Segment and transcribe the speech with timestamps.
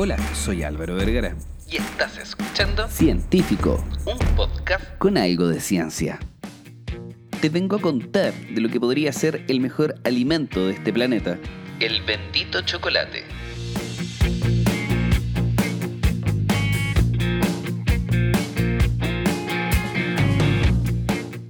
[0.00, 1.34] Hola, soy Álvaro Vergara.
[1.68, 6.20] Y estás escuchando Científico, un podcast con algo de ciencia.
[7.40, 11.36] Te vengo a contar de lo que podría ser el mejor alimento de este planeta.
[11.80, 13.24] El bendito chocolate.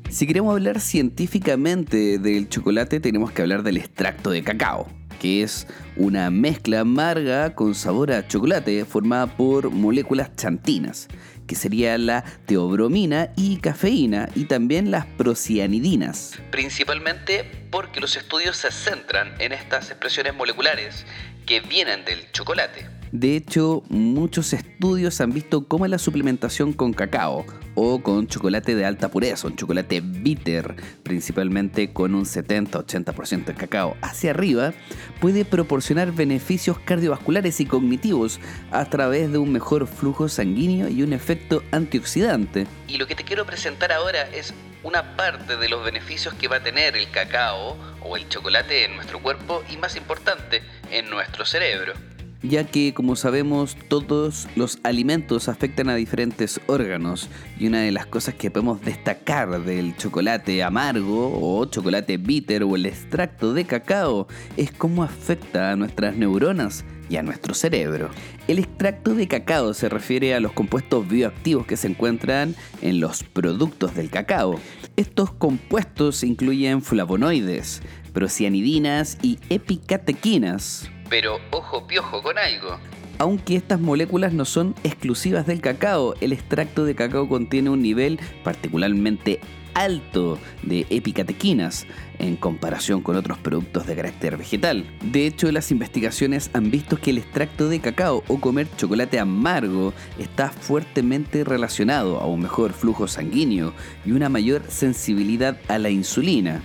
[0.08, 4.88] Si queremos hablar científicamente del chocolate, tenemos que hablar del extracto de cacao,
[5.19, 5.66] que es
[5.96, 11.09] una mezcla amarga con sabor a chocolate formada por moléculas chantinas,
[11.46, 16.39] que sería la teobromina y cafeína, y también las procianidinas.
[16.50, 21.07] Principalmente porque los estudios se centran en estas expresiones moleculares
[21.46, 22.97] que vienen del chocolate.
[23.12, 28.84] De hecho, muchos estudios han visto cómo la suplementación con cacao o con chocolate de
[28.84, 34.75] alta pureza, un chocolate bitter, principalmente con un 70-80% de cacao hacia arriba,
[35.20, 41.12] puede proporcionar beneficios cardiovasculares y cognitivos a través de un mejor flujo sanguíneo y un
[41.12, 42.67] efecto antioxidante.
[42.89, 46.56] Y lo que te quiero presentar ahora es una parte de los beneficios que va
[46.56, 51.45] a tener el cacao o el chocolate en nuestro cuerpo y más importante, en nuestro
[51.45, 51.95] cerebro
[52.42, 58.06] ya que como sabemos todos los alimentos afectan a diferentes órganos y una de las
[58.06, 64.28] cosas que podemos destacar del chocolate amargo o chocolate bitter o el extracto de cacao
[64.56, 68.11] es cómo afecta a nuestras neuronas y a nuestro cerebro.
[68.47, 73.25] El extracto de cacao se refiere a los compuestos bioactivos que se encuentran en los
[73.25, 74.61] productos del cacao.
[74.97, 82.78] Estos compuestos incluyen flavonoides, procianidinas y epicatequinas, pero ojo piojo con algo.
[83.19, 88.20] Aunque estas moléculas no son exclusivas del cacao, el extracto de cacao contiene un nivel
[88.45, 89.41] particularmente
[89.75, 91.86] alto de epicatequinas
[92.19, 94.84] en comparación con otros productos de carácter vegetal.
[95.03, 99.92] De hecho, las investigaciones han visto que el extracto de cacao o comer chocolate amargo
[100.19, 103.73] está fuertemente relacionado a un mejor flujo sanguíneo
[104.05, 106.61] y una mayor sensibilidad a la insulina.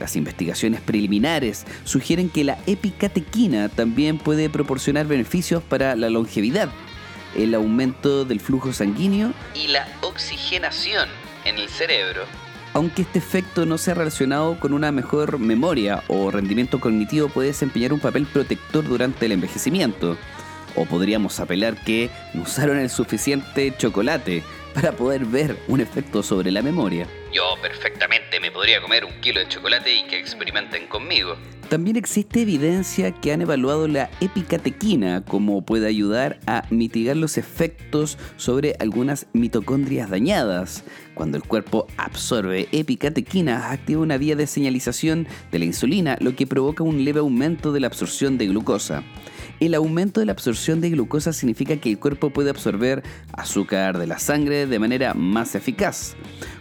[0.00, 6.68] Las investigaciones preliminares sugieren que la epicatequina también puede proporcionar beneficios para la longevidad,
[7.34, 11.08] el aumento del flujo sanguíneo y la oxigenación
[11.44, 12.24] en el cerebro.
[12.74, 17.94] Aunque este efecto no sea relacionado con una mejor memoria o rendimiento cognitivo, puede desempeñar
[17.94, 20.18] un papel protector durante el envejecimiento.
[20.74, 24.42] O podríamos apelar que no usaron el suficiente chocolate
[24.74, 27.06] para poder ver un efecto sobre la memoria.
[27.32, 31.36] Yo perfectamente me podría comer un kilo de chocolate y que experimenten conmigo.
[31.68, 38.18] También existe evidencia que han evaluado la epicatequina como puede ayudar a mitigar los efectos
[38.36, 40.84] sobre algunas mitocondrias dañadas.
[41.14, 46.46] Cuando el cuerpo absorbe epicatequina, activa una vía de señalización de la insulina, lo que
[46.46, 49.02] provoca un leve aumento de la absorción de glucosa.
[49.58, 53.02] El aumento de la absorción de glucosa significa que el cuerpo puede absorber
[53.32, 56.14] azúcar de la sangre de manera más eficaz.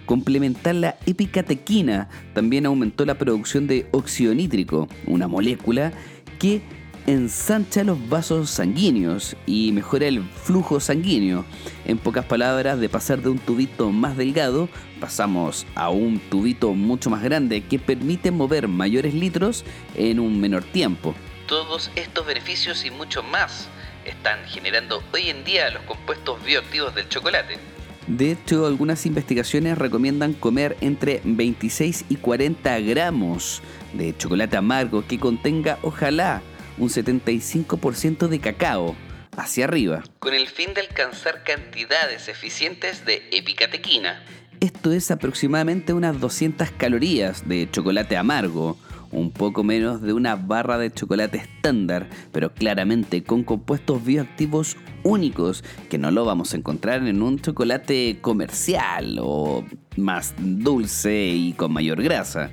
[0.06, 5.92] Complementar la epicatequina también aumentó la producción de óxido nítrico, una molécula
[6.40, 6.62] que
[7.06, 11.44] ensancha los vasos sanguíneos y mejora el flujo sanguíneo.
[11.86, 14.70] En pocas palabras, de pasar de un tubito más delgado,
[15.02, 20.64] pasamos a un tubito mucho más grande que permite mover mayores litros en un menor
[20.64, 21.14] tiempo.
[21.48, 23.68] Todos estos beneficios y mucho más
[24.04, 27.60] están generando hoy en día los compuestos bioactivos del chocolate.
[28.08, 33.62] De hecho, algunas investigaciones recomiendan comer entre 26 y 40 gramos
[33.94, 36.42] de chocolate amargo que contenga, ojalá,
[36.80, 38.96] un 75% de cacao
[39.38, 40.04] hacia arriba.
[40.20, 44.24] Con el fin de alcanzar cantidades eficientes de epicatequina.
[44.62, 48.78] Esto es aproximadamente unas 200 calorías de chocolate amargo
[49.16, 55.64] un poco menos de una barra de chocolate estándar, pero claramente con compuestos bioactivos únicos
[55.90, 59.64] que no lo vamos a encontrar en un chocolate comercial o
[59.98, 62.52] más dulce y con mayor grasa.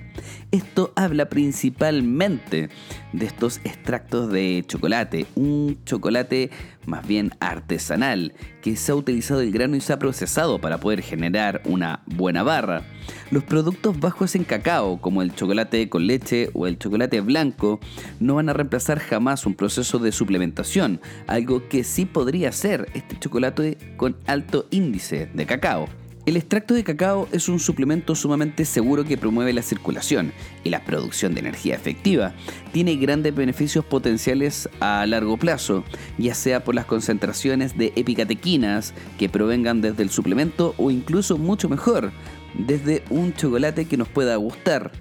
[0.50, 2.68] Esto habla principalmente
[3.12, 6.50] de estos extractos de chocolate, un chocolate
[6.84, 11.00] más bien artesanal, que se ha utilizado el grano y se ha procesado para poder
[11.00, 12.82] generar una buena barra.
[13.30, 17.80] Los productos bajos en cacao, como el chocolate con leche o el chocolate blanco,
[18.20, 23.18] no van a reemplazar jamás un proceso de suplementación, algo que sí podría ser este
[23.18, 26.01] chocolate con alto índice de cacao.
[26.24, 30.32] El extracto de cacao es un suplemento sumamente seguro que promueve la circulación
[30.62, 32.32] y la producción de energía efectiva.
[32.72, 35.82] Tiene grandes beneficios potenciales a largo plazo,
[36.18, 41.68] ya sea por las concentraciones de epicatequinas que provengan desde el suplemento o incluso mucho
[41.68, 42.12] mejor,
[42.54, 44.92] desde un chocolate que nos pueda gustar.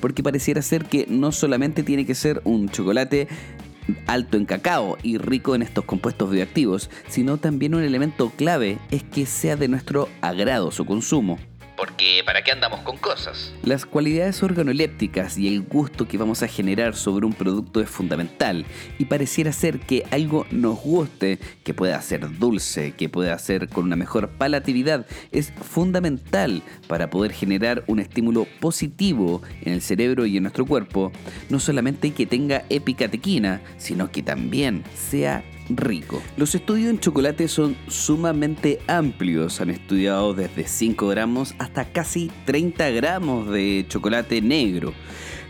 [0.00, 3.26] Porque pareciera ser que no solamente tiene que ser un chocolate
[4.06, 9.02] alto en cacao y rico en estos compuestos bioactivos, sino también un elemento clave es
[9.02, 11.38] que sea de nuestro agrado su consumo.
[11.78, 13.54] Porque ¿para qué andamos con cosas?
[13.62, 18.66] Las cualidades organolépticas y el gusto que vamos a generar sobre un producto es fundamental
[18.98, 23.84] y pareciera ser que algo nos guste, que pueda ser dulce, que pueda ser con
[23.84, 30.36] una mejor palatividad, es fundamental para poder generar un estímulo positivo en el cerebro y
[30.36, 31.12] en nuestro cuerpo,
[31.48, 36.22] no solamente que tenga epicatequina, sino que también sea rico.
[36.36, 39.60] Los estudios en chocolate son sumamente amplios.
[39.60, 44.92] Han estudiado desde 5 gramos hasta casi 30 gramos de chocolate negro.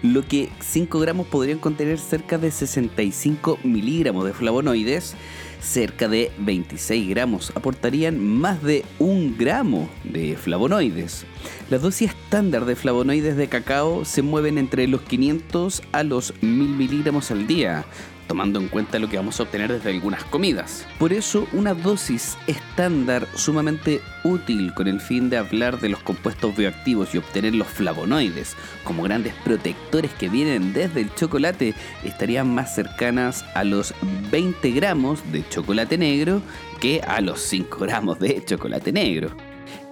[0.03, 5.15] Lo que 5 gramos podrían contener cerca de 65 miligramos de flavonoides.
[5.61, 11.27] Cerca de 26 gramos aportarían más de 1 gramo de flavonoides.
[11.69, 16.69] La dosis estándar de flavonoides de cacao se mueven entre los 500 a los 1000
[16.69, 17.85] miligramos al día,
[18.29, 20.87] tomando en cuenta lo que vamos a obtener desde algunas comidas.
[20.99, 26.57] Por eso, una dosis estándar sumamente útil con el fin de hablar de los compuestos
[26.57, 32.75] bioactivos y obtener los flavonoides como grandes protectores que vienen desde el chocolate estarían más
[32.75, 33.95] cercanas a los
[34.31, 36.43] 20 gramos de chocolate negro
[36.81, 39.31] que a los 5 gramos de chocolate negro.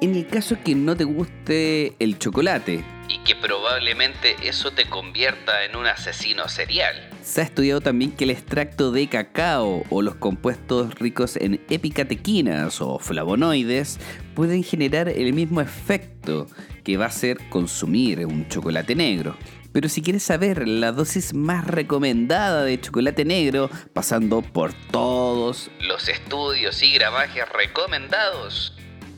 [0.01, 5.65] En el caso que no te guste el chocolate, y que probablemente eso te convierta
[5.65, 7.11] en un asesino serial.
[7.23, 12.81] Se ha estudiado también que el extracto de cacao o los compuestos ricos en epicatequinas
[12.81, 13.99] o flavonoides
[14.35, 16.47] pueden generar el mismo efecto
[16.85, 19.37] que va a ser consumir un chocolate negro.
[19.73, 26.09] Pero si quieres saber la dosis más recomendada de chocolate negro, pasando por todos los
[26.09, 28.76] estudios y gramajes recomendados,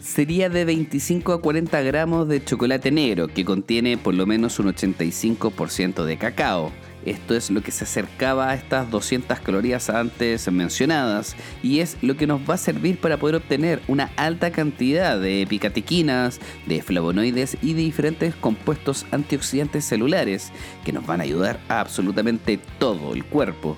[0.08, 4.68] sería de 25 a 40 gramos de chocolate negro, que contiene por lo menos un
[4.74, 6.72] 85% de cacao.
[7.04, 12.16] Esto es lo que se acercaba a estas 200 calorías antes mencionadas y es lo
[12.16, 17.58] que nos va a servir para poder obtener una alta cantidad de picatequinas, de flavonoides
[17.62, 20.52] y de diferentes compuestos antioxidantes celulares
[20.84, 23.76] que nos van a ayudar a absolutamente todo el cuerpo.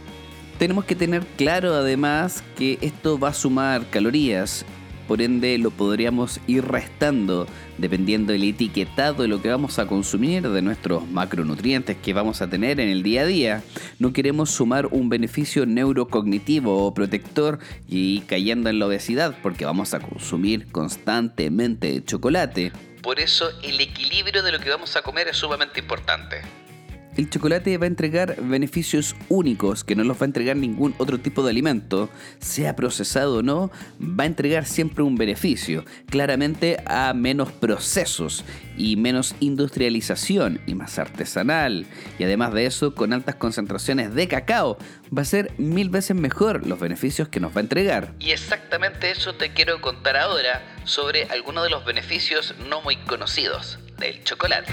[0.59, 4.65] Tenemos que tener claro además que esto va a sumar calorías
[5.11, 7.49] por ende lo podríamos ir restando
[7.79, 12.49] dependiendo del etiquetado de lo que vamos a consumir, de nuestros macronutrientes que vamos a
[12.49, 13.65] tener en el día a día.
[13.99, 17.59] No queremos sumar un beneficio neurocognitivo o protector
[17.89, 22.71] y cayendo en la obesidad porque vamos a consumir constantemente chocolate.
[23.03, 26.43] Por eso el equilibrio de lo que vamos a comer es sumamente importante.
[27.17, 31.19] El chocolate va a entregar beneficios únicos que no los va a entregar ningún otro
[31.19, 32.09] tipo de alimento,
[32.39, 33.71] sea procesado o no,
[34.01, 38.45] va a entregar siempre un beneficio, claramente a menos procesos
[38.77, 41.87] y menos industrialización y más artesanal,
[42.19, 44.79] y además de eso con altas concentraciones de cacao,
[45.17, 48.15] va a ser mil veces mejor los beneficios que nos va a entregar.
[48.21, 53.79] Y exactamente eso te quiero contar ahora sobre algunos de los beneficios no muy conocidos
[53.99, 54.73] del chocolate.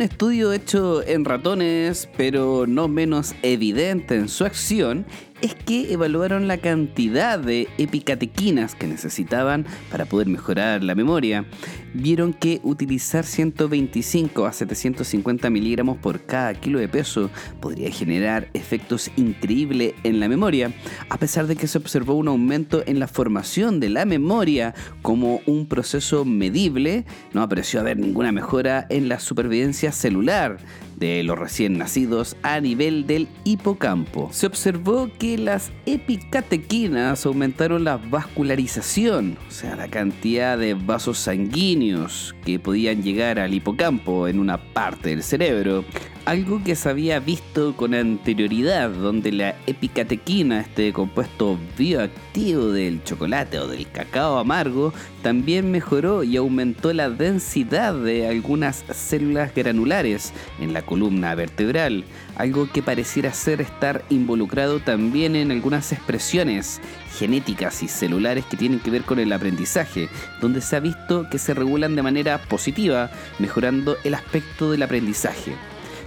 [0.00, 5.04] Un estudio hecho en ratones, pero no menos evidente en su acción,
[5.42, 11.44] es que evaluaron la cantidad de epicatequinas que necesitaban para poder mejorar la memoria.
[11.92, 17.30] Vieron que utilizar 125 a 750 miligramos por cada kilo de peso
[17.60, 20.72] podría generar efectos increíbles en la memoria,
[21.08, 25.40] a pesar de que se observó un aumento en la formación de la memoria como
[25.46, 30.58] un proceso medible, no apareció haber ninguna mejora en la supervivencia celular
[31.00, 34.28] de los recién nacidos a nivel del hipocampo.
[34.32, 42.36] Se observó que las epicatequinas aumentaron la vascularización, o sea, la cantidad de vasos sanguíneos
[42.44, 45.84] que podían llegar al hipocampo en una parte del cerebro,
[46.30, 53.58] algo que se había visto con anterioridad, donde la epicatequina, este compuesto bioactivo del chocolate
[53.58, 54.94] o del cacao amargo,
[55.24, 62.04] también mejoró y aumentó la densidad de algunas células granulares en la columna vertebral,
[62.36, 66.80] algo que pareciera ser estar involucrado también en algunas expresiones
[67.18, 70.08] genéticas y celulares que tienen que ver con el aprendizaje,
[70.40, 73.10] donde se ha visto que se regulan de manera positiva,
[73.40, 75.56] mejorando el aspecto del aprendizaje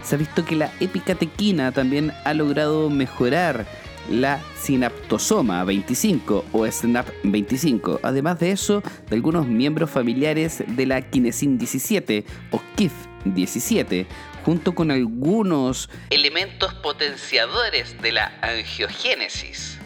[0.03, 3.65] se ha visto que la epicatequina también ha logrado mejorar
[4.09, 8.01] la sinaptosoma 25 o SNAP 25.
[8.03, 12.91] Además de eso, de algunos miembros familiares de la kinesin 17 o KIF
[13.25, 14.05] 17,
[14.43, 19.79] junto con algunos elementos potenciadores de la angiogénesis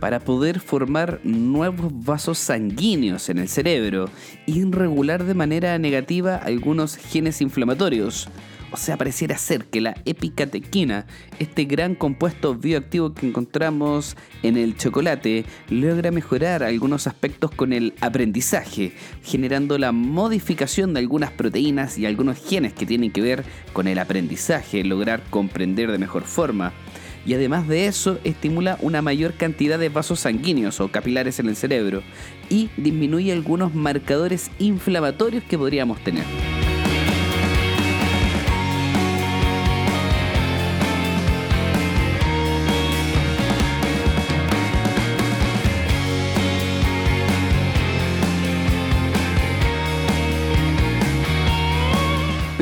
[0.00, 4.10] para poder formar nuevos vasos sanguíneos en el cerebro
[4.46, 8.28] y regular de manera negativa algunos genes inflamatorios.
[8.72, 11.06] O sea, pareciera ser que la epicatequina,
[11.38, 17.92] este gran compuesto bioactivo que encontramos en el chocolate, logra mejorar algunos aspectos con el
[18.00, 23.88] aprendizaje, generando la modificación de algunas proteínas y algunos genes que tienen que ver con
[23.88, 26.72] el aprendizaje, lograr comprender de mejor forma
[27.24, 31.56] y además de eso estimula una mayor cantidad de vasos sanguíneos o capilares en el
[31.56, 32.02] cerebro
[32.48, 36.24] y disminuye algunos marcadores inflamatorios que podríamos tener.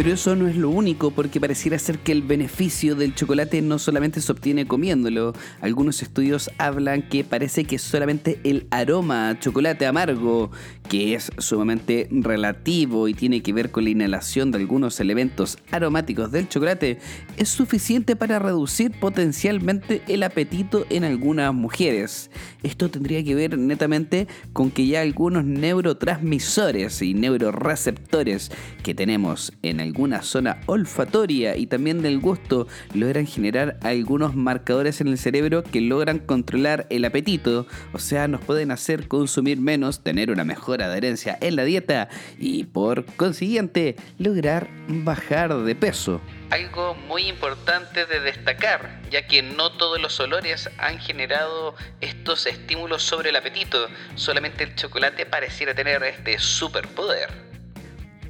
[0.01, 3.79] Pero eso no es lo único porque pareciera ser que el beneficio del chocolate no
[3.79, 5.35] solamente se obtiene comiéndolo.
[5.61, 10.53] Algunos estudios hablan que parece que solamente el aroma a chocolate amargo,
[10.89, 16.33] que es sumamente relativo y tiene que ver con la inhalación de algunos elementos aromáticos
[16.33, 16.99] del chocolate,
[17.37, 22.31] es suficiente para reducir potencialmente el apetito en algunas mujeres.
[22.63, 28.51] Esto tendría que ver netamente con que ya algunos neurotransmisores y neuroreceptores
[28.83, 35.01] que tenemos en el alguna zona olfatoria y también del gusto logran generar algunos marcadores
[35.01, 40.05] en el cerebro que logran controlar el apetito, o sea, nos pueden hacer consumir menos,
[40.05, 46.21] tener una mejor adherencia en la dieta y por consiguiente lograr bajar de peso.
[46.51, 53.03] Algo muy importante de destacar, ya que no todos los olores han generado estos estímulos
[53.03, 57.50] sobre el apetito, solamente el chocolate pareciera tener este superpoder.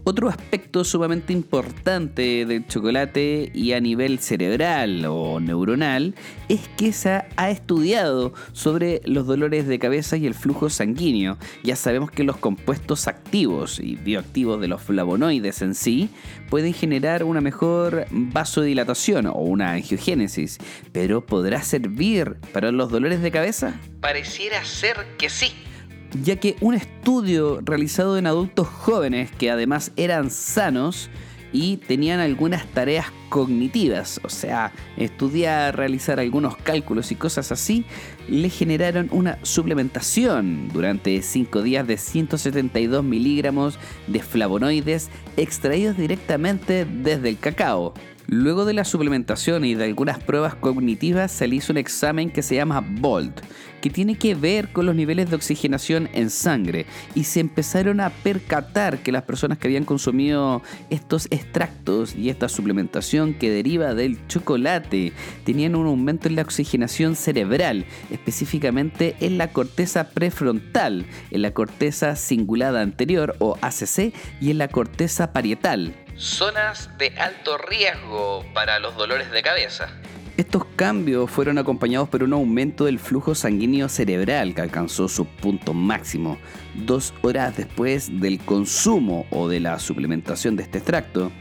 [0.02, 6.14] Otro aspecto sumamente importante del chocolate y a nivel cerebral o neuronal
[6.48, 11.36] es que se ha estudiado sobre los dolores de cabeza y el flujo sanguíneo.
[11.62, 16.08] Ya sabemos que los compuestos activos y bioactivos de los flavonoides en sí
[16.48, 20.58] pueden generar una mejor vasodilatación o una angiogénesis,
[20.92, 23.78] pero ¿podrá servir para los dolores de cabeza?
[24.00, 25.52] Pareciera ser que sí
[26.22, 31.10] ya que un estudio realizado en adultos jóvenes que además eran sanos
[31.52, 37.84] y tenían algunas tareas cognitivas, o sea, estudiar, realizar algunos cálculos y cosas así,
[38.28, 47.28] le generaron una suplementación durante 5 días de 172 miligramos de flavonoides extraídos directamente desde
[47.28, 47.94] el cacao.
[48.32, 52.42] Luego de la suplementación y de algunas pruebas cognitivas se le hizo un examen que
[52.42, 53.40] se llama BOLT,
[53.80, 58.10] que tiene que ver con los niveles de oxigenación en sangre y se empezaron a
[58.10, 64.24] percatar que las personas que habían consumido estos extractos y esta suplementación que deriva del
[64.28, 65.12] chocolate
[65.44, 72.14] tenían un aumento en la oxigenación cerebral, específicamente en la corteza prefrontal, en la corteza
[72.14, 78.94] cingulada anterior o ACC y en la corteza parietal zonas de alto riesgo para los
[78.94, 79.88] dolores de cabeza.
[80.36, 85.74] Estos cambios fueron acompañados por un aumento del flujo sanguíneo cerebral que alcanzó su punto
[85.74, 86.38] máximo
[86.74, 91.32] dos horas después del consumo o de la suplementación de este extracto,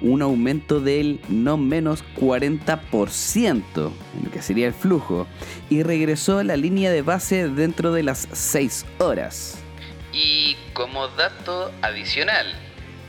[0.00, 5.26] un aumento del no menos 40% en lo que sería el flujo
[5.70, 9.58] y regresó a la línea de base dentro de las 6 horas.
[10.12, 12.54] Y como dato adicional,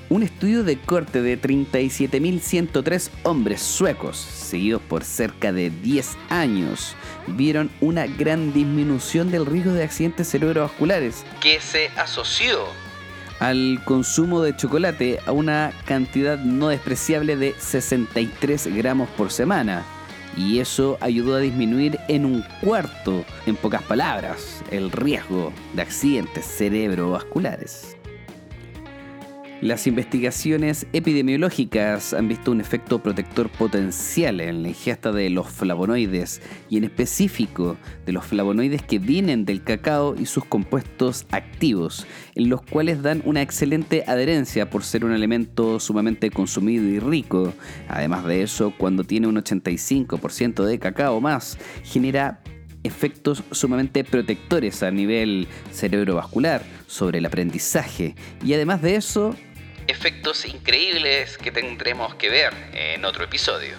[0.10, 6.96] un estudio de corte de 37.103 hombres suecos, seguidos por cerca de 10 años,
[7.28, 11.26] vieron una gran disminución del riesgo de accidentes cerebrovasculares.
[11.42, 12.66] Que se asoció
[13.40, 19.84] al consumo de chocolate a una cantidad no despreciable de 63 gramos por semana.
[20.36, 26.46] Y eso ayudó a disminuir en un cuarto, en pocas palabras, el riesgo de accidentes
[26.46, 27.97] cerebrovasculares.
[29.62, 36.44] Las investigaciones epidemiológicas han visto un efecto protector potencial en la ingesta de los flavonoides
[36.70, 42.50] y en específico de los flavonoides que vienen del cacao y sus compuestos activos, en
[42.50, 47.52] los cuales dan una excelente adherencia por ser un elemento sumamente consumido y rico.
[47.90, 52.44] Además de eso, cuando tiene un 85% de cacao más, genera
[52.84, 59.36] efectos sumamente protectores a nivel cerebrovascular sobre el aprendizaje y además de eso
[59.88, 63.76] efectos increíbles que tendremos que ver en otro episodio.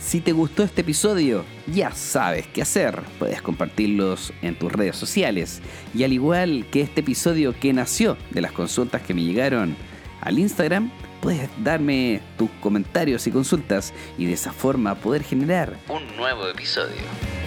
[0.00, 3.00] Si te gustó este episodio, ya sabes qué hacer.
[3.20, 5.62] Puedes compartirlos en tus redes sociales.
[5.94, 9.76] Y al igual que este episodio que nació de las consultas que me llegaron
[10.20, 10.90] al Instagram,
[11.20, 17.39] puedes darme tus comentarios y consultas y de esa forma poder generar un nuevo episodio.